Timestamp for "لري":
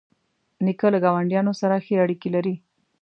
2.35-2.55